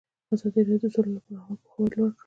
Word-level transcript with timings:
ازادي 0.33 0.59
راډیو 0.61 0.81
د 0.81 0.85
سوله 0.93 1.11
لپاره 1.15 1.37
عامه 1.41 1.57
پوهاوي 1.63 1.87
لوړ 1.97 2.09
کړی. 2.13 2.19